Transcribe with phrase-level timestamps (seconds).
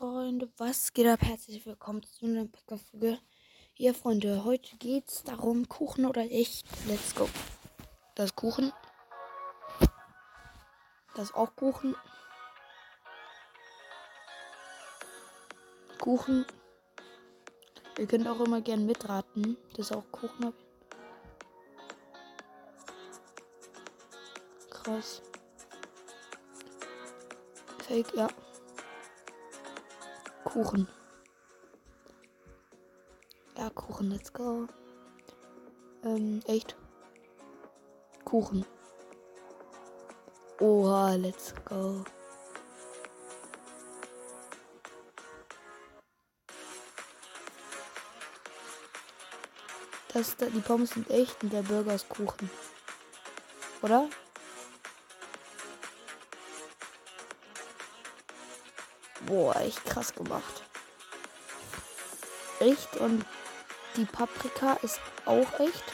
[0.00, 1.20] Freunde, was geht ab?
[1.20, 3.18] Herzlich willkommen zu einer Podcast-Folge.
[3.76, 6.64] Ja, Freunde, heute geht's darum, Kuchen oder ich.
[6.86, 7.28] Let's go.
[8.14, 8.72] Das Kuchen.
[11.14, 11.94] Das auch Kuchen.
[15.98, 16.46] Kuchen.
[17.98, 19.58] Ihr könnt auch immer gern mitraten.
[19.76, 20.54] Das auch Kuchen.
[24.70, 25.20] Krass.
[27.86, 28.28] Fake, ja.
[30.52, 30.88] Kuchen.
[33.56, 34.66] Ja, Kuchen, let's go.
[36.02, 36.76] Ähm, echt?
[38.24, 38.66] Kuchen.
[40.58, 42.04] Oha, let's go.
[50.12, 52.50] Das, die Pommes sind echt und der Burger ist Kuchen.
[53.82, 54.08] Oder?
[59.30, 60.64] Boah, echt krass gemacht.
[62.58, 63.24] Echt und
[63.94, 65.84] die Paprika ist auch echt.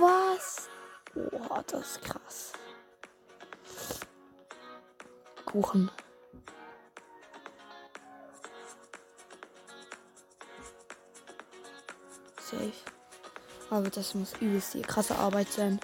[0.00, 0.68] Was?
[1.14, 2.52] Boah, das ist krass.
[5.44, 5.92] Kuchen.
[12.40, 12.72] Safe.
[13.70, 15.78] Aber das muss übelst die krasse Arbeit sein.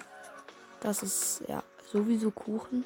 [0.81, 2.83] Das ist ja sowieso Kuchen.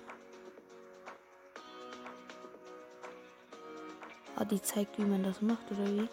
[4.41, 6.07] Ah, die zeigt, wie man das macht, oder wie?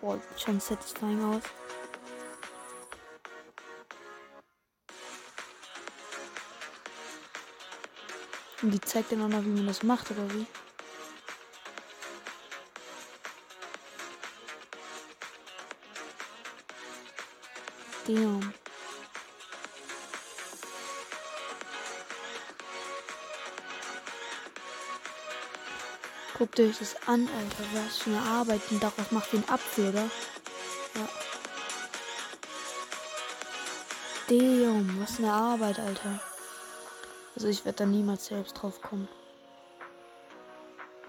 [0.00, 1.42] Boah, schon satisfying aus.
[8.62, 10.46] Und die zeigt dann auch noch, wie man das macht, oder wie?
[18.06, 18.61] Damn.
[26.38, 27.64] Guckt euch das an, Alter.
[27.74, 28.60] Was für eine Arbeit.
[28.70, 30.02] Und daraus macht den Apfel, oder?
[30.94, 31.08] Ja.
[34.28, 36.20] Damn, was eine Arbeit, Alter.
[37.34, 39.08] Also ich werde da niemals selbst drauf kommen.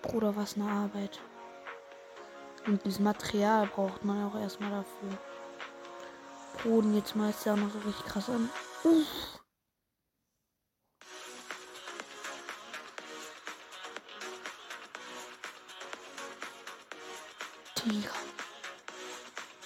[0.02, 1.20] Bruder, was eine Arbeit.
[2.66, 5.18] Und dieses Material braucht man auch erstmal dafür.
[6.64, 8.50] Boden jetzt mal ist ja noch richtig krass an.
[8.84, 9.43] Uff.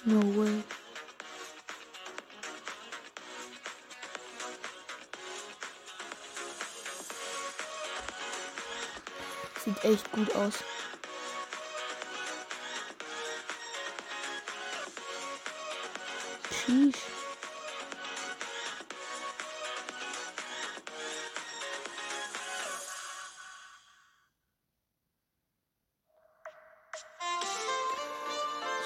[0.04, 0.62] No way.
[9.64, 10.54] Sieht echt gut aus.
[16.50, 16.94] Sheesh.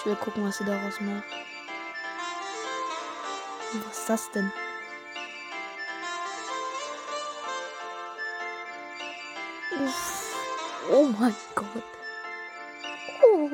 [0.03, 1.23] Ich will gucken, was sie daraus macht.
[3.87, 4.53] Was ist das denn?
[9.81, 10.35] Uff.
[10.91, 11.85] Oh mein Gott.
[13.23, 13.51] Oh.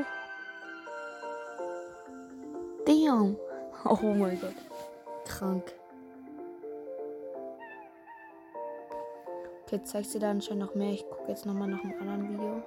[2.87, 3.37] Damn.
[3.85, 4.55] Oh mein Gott.
[5.27, 5.75] Krank.
[9.65, 10.93] Okay, zeigst du da anscheinend noch mehr.
[10.93, 12.63] Ich gucke jetzt nochmal nach einem anderen Video.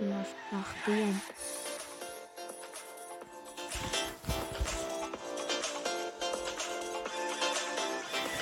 [0.00, 1.20] Nach, nach dem.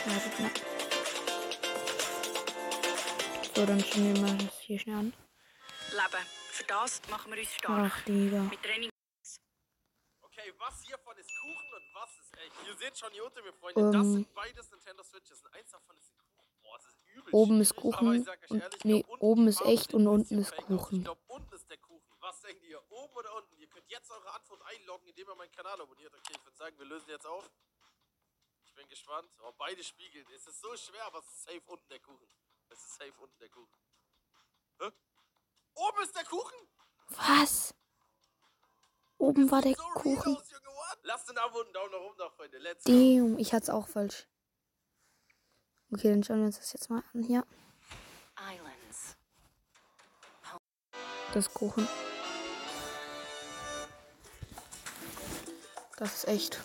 [0.06, 0.50] Wartet mal.
[3.54, 5.12] So, dann schauen wir mal das hier schnell an.
[5.92, 6.26] Leben.
[6.50, 7.92] Für das machen wir uns stark.
[7.94, 8.42] Ach, Digga.
[8.42, 8.90] Mit Training.
[10.22, 12.68] Okay, was hiervon ist Kuchen und was ist echt?
[12.68, 14.12] Ihr seht schon hier unter mir, Freunde, das Ähm.
[14.12, 15.40] sind beides Nintendo Switches.
[15.42, 16.50] Und eins davon ist Kuchen.
[16.62, 20.06] Boah, das ist übel Oben ist Kuchen und- nee, glaub, unten oben ist echt und
[20.06, 20.56] unten ist.
[20.56, 20.98] Kuchen.
[20.98, 22.00] Ich glaube, unten ist der Kuchen.
[22.20, 22.80] Was denkt ihr?
[22.90, 23.56] Oben oder unten?
[23.58, 24.32] Ihr könnt jetzt eure
[24.94, 26.14] Einloggen, indem ihr meinen Kanal abonniert.
[26.14, 27.50] Okay, ich würde sagen, wir lösen jetzt auf.
[28.64, 29.28] Ich bin gespannt.
[29.42, 30.26] Oh, beide spiegeln.
[30.34, 32.28] Es ist so schwer, aber es ist safe unten der Kuchen.
[32.68, 33.78] Es ist safe unten der Kuchen.
[34.80, 34.90] Hä?
[35.74, 36.68] Oben ist der Kuchen?
[37.08, 37.74] Was?
[39.18, 40.36] Oben war der so Kuchen.
[40.36, 40.44] aus?
[41.02, 42.58] Lasst einen Abo und einen Daumen nach oben da, Freunde.
[42.58, 42.92] Let's go.
[42.92, 44.26] Damn, ich hatte es auch falsch.
[45.92, 47.46] Okay, dann schauen wir uns das jetzt mal an hier.
[48.36, 49.16] Islands.
[51.32, 51.88] Das Kuchen.
[56.04, 56.60] Das ist echt.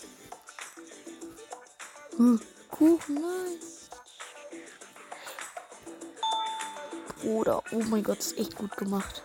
[2.17, 3.57] Hm, Kuchen, nein.
[7.23, 9.23] Oder, oh mein Gott, ist echt gut gemacht.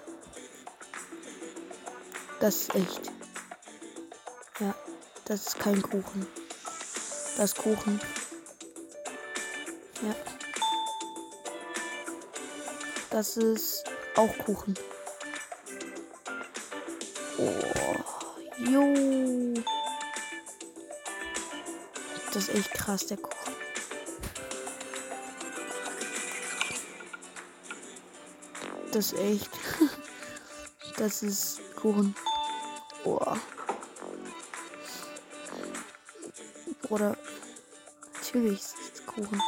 [2.39, 3.11] Das ist echt.
[4.61, 4.73] Ja,
[5.25, 6.29] das ist kein Kuchen.
[7.37, 8.01] Das ist Kuchen.
[10.01, 10.15] Ja.
[13.11, 13.83] Das ist
[14.15, 14.75] auch Kuchen.
[17.37, 17.51] Oh,
[18.59, 19.25] jo.
[22.35, 23.55] Das ist echt krass, der Kuchen.
[28.93, 29.51] Das ist echt.
[30.97, 32.15] Das ist Kuchen.
[33.03, 33.37] Boah.
[36.83, 37.17] Bruder.
[38.15, 39.43] Natürlich ist es Kuchen.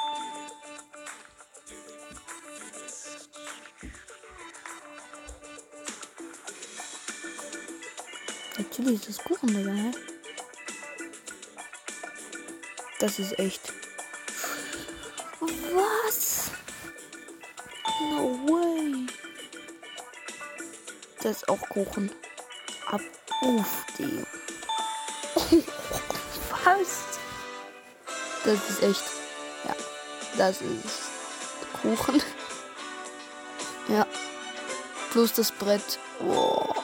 [8.59, 10.16] Natürlich ist es Kuchen, Digga, hä?
[12.99, 13.61] Das ist echt.
[15.41, 16.51] Was?
[18.01, 19.07] No way.
[21.23, 22.11] Das ist auch Kuchen.
[22.87, 23.01] Ab.
[23.43, 24.25] Uff, die.
[26.65, 27.03] Was?
[28.45, 29.05] Das ist echt.
[29.65, 29.75] Ja.
[30.39, 31.11] Das ist
[31.83, 32.23] Kuchen.
[33.89, 34.07] Ja.
[35.11, 35.99] Plus das Brett.
[36.21, 36.76] Wow.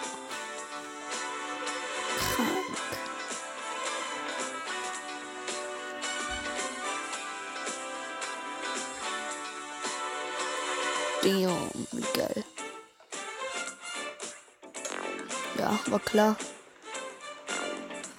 [15.93, 16.37] War klar.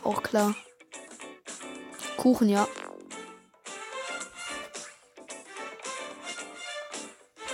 [0.04, 0.54] Auch klar.
[2.18, 2.68] Kuchen, ja.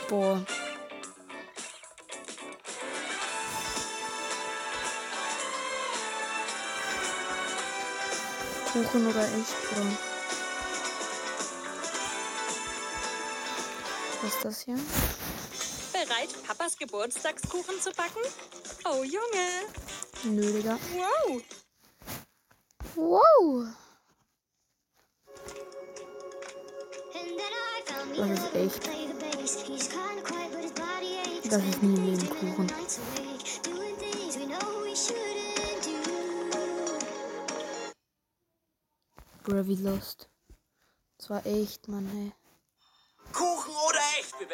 [0.09, 0.45] Boah.
[8.73, 9.97] Kuchen oder oder?
[14.21, 14.75] Was ist das hier?
[15.93, 18.21] Bereit, Papas Geburtstagskuchen zu backen?
[18.83, 19.88] Oh, Junge.
[20.23, 20.77] Nö, Digga.
[20.93, 21.41] Wow.
[22.95, 23.67] Wow.
[28.17, 28.89] Das ist echt.
[31.49, 32.67] Das ist nie im Leben Kuchen.
[39.43, 40.29] Bruh, wie lost.
[41.17, 42.48] Das war echt, Mann, ey.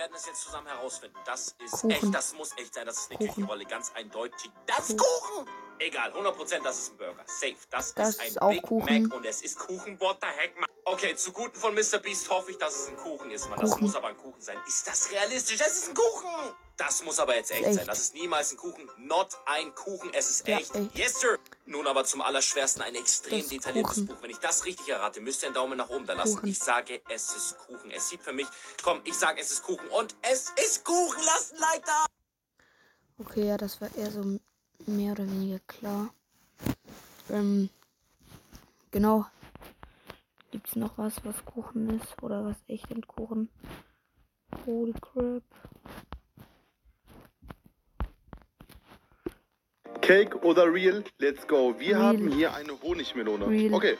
[0.06, 1.18] Werden es jetzt zusammen herausfinden.
[1.26, 1.90] Das ist Kuchen.
[1.90, 2.86] echt, das muss echt sein.
[2.86, 3.30] Das ist eine Kuchen.
[3.30, 4.52] Küchenrolle, ganz eindeutig.
[4.68, 5.48] Das ist Kuchen!
[5.80, 7.24] Egal, 100% das ist ein Burger.
[7.28, 7.56] Safe.
[7.70, 9.04] Das, Das ist ein ist auch Big Kuchen.
[9.04, 10.00] Mac und es ist Kuchen.
[10.00, 10.70] What the heck, man?
[10.86, 11.98] Okay, zu Guten von Mr.
[12.00, 13.60] Beast hoffe ich, dass es ein Kuchen ist, man.
[13.60, 13.84] Das Kuchen.
[13.86, 14.58] muss aber ein Kuchen sein.
[14.68, 15.60] Ist das realistisch?
[15.60, 16.54] Es ist ein Kuchen!
[16.78, 17.76] Das muss aber jetzt echt, Echt.
[17.76, 17.88] sein.
[17.88, 18.90] Das ist niemals ein Kuchen.
[18.98, 20.14] Not ein Kuchen.
[20.14, 20.76] Es ist Ja, echt.
[20.76, 20.96] echt.
[20.98, 21.40] Yes, sir.
[21.66, 24.08] Nun aber zum Allerschwersten ein extrem Das detailliertes Kuchen.
[24.08, 24.18] Buch.
[24.22, 26.36] Wenn ich das richtig errate, müsst ihr einen Daumen nach oben da lassen.
[26.36, 26.50] Kuchen.
[26.50, 27.92] Ich sage, es ist Kuchen.
[27.92, 28.48] Es sieht für mich.
[28.84, 29.88] Komm, ich sage, es ist Kuchen.
[29.88, 31.24] Und es ist Kuchen.
[31.26, 32.06] Lasst ein Like da!
[33.18, 34.38] Okay, ja, das war eher so
[34.88, 36.14] mehr oder weniger klar.
[37.30, 37.70] Ähm,
[38.92, 39.26] genau.
[40.52, 42.22] Gibt es noch was, was Kuchen ist?
[42.22, 43.50] Oder was echt ein Kuchen?
[44.66, 45.44] Holy crap.
[50.02, 51.04] Cake oder Real?
[51.18, 51.74] Let's go.
[51.80, 52.04] Wir Real.
[52.04, 53.48] haben hier eine Honigmelone.
[53.48, 53.74] Real.
[53.74, 53.98] Okay.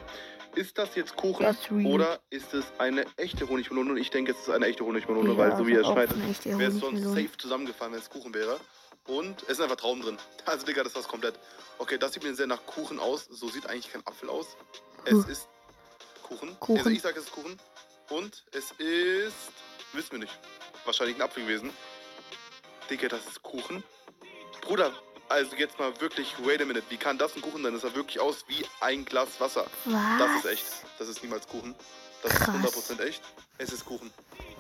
[0.56, 3.92] Ist das jetzt Kuchen Das oder ist es eine echte Honigmelone?
[3.92, 6.16] Und ich denke, es ist eine echte Honigmelone, Ja, weil so wie er schneidet,
[6.46, 8.58] wäre es sonst safe zusammengefallen, wenn es Kuchen wäre.
[9.08, 10.18] Und es ist einfach Traum drin.
[10.46, 11.40] Also, Digga, das ist das komplett.
[11.80, 13.26] Okay, das sieht mir sehr nach Kuchen aus.
[13.32, 14.46] So sieht eigentlich kein Apfel aus.
[15.06, 15.24] Es Huh.
[15.28, 15.48] ist
[16.24, 16.60] Kuchen.
[16.60, 16.78] Kuchen.
[16.78, 17.60] Also, ich sage, es ist Kuchen.
[18.10, 19.34] Und es ist.
[19.94, 20.38] Wissen wir nicht.
[20.86, 21.72] Wahrscheinlich ein Apfel gewesen.
[22.90, 23.84] Digga, das ist Kuchen.
[24.62, 24.94] Bruder,
[25.30, 26.86] also jetzt mal wirklich, wait a minute.
[26.90, 27.74] Wie kann das ein Kuchen sein?
[27.74, 29.66] Das sah wirklich aus wie ein Glas Wasser.
[29.86, 30.20] Was?
[30.20, 30.66] Das ist echt.
[31.00, 31.74] Das ist niemals Kuchen.
[32.22, 32.56] Das Krass.
[32.76, 33.22] ist 100% echt.
[33.58, 34.14] Es ist Kuchen.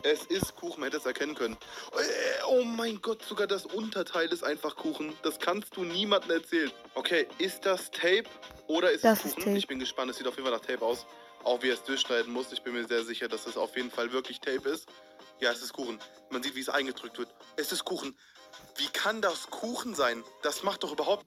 [0.07, 1.57] Es ist Kuchen, man hätte es erkennen können.
[1.93, 5.13] Äh, Oh mein Gott, sogar das Unterteil ist einfach Kuchen.
[5.23, 6.71] Das kannst du niemandem erzählen.
[6.93, 8.25] Okay, ist das Tape
[8.67, 9.45] oder ist Das es ist Kuchen?
[9.45, 9.57] Tape.
[9.57, 11.07] Ich bin gespannt, es sieht auf jeden Fall nach Tape aus.
[11.43, 12.51] Auch wie er es durchschneiden muss.
[12.51, 14.87] Ich bin mir sehr sicher, dass es auf jeden Fall wirklich Tape ist.
[15.39, 15.99] Ja, es ist Kuchen.
[16.29, 17.29] Man sieht, wie es eingedrückt wird.
[17.57, 18.15] Es ist Kuchen.
[18.77, 20.23] Wie kann das Kuchen sein?
[20.43, 21.25] Das macht doch überhaupt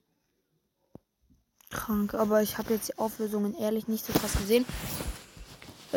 [1.70, 4.64] Krank, aber ich habe jetzt die Auflösungen ehrlich nicht so krass gesehen.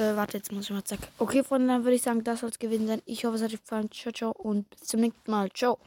[0.01, 0.99] Äh, warte, jetzt muss ich mal zack.
[1.19, 3.01] Okay, Freunde, dann würde ich sagen, das soll es gewesen sein.
[3.05, 3.91] Ich hoffe, es hat euch gefallen.
[3.91, 5.51] Ciao, ciao und bis zum nächsten Mal.
[5.51, 5.77] Ciao.